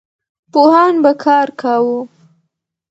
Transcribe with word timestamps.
پوهان 0.51 0.93
به 1.03 1.11
کار 1.23 1.47
کاوه. 1.61 1.99